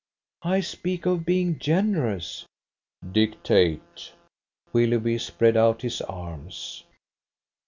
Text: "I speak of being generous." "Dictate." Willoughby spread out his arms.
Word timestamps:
"I 0.41 0.61
speak 0.61 1.05
of 1.05 1.27
being 1.27 1.59
generous." 1.59 2.47
"Dictate." 3.11 4.13
Willoughby 4.73 5.19
spread 5.19 5.55
out 5.55 5.83
his 5.83 6.01
arms. 6.01 6.83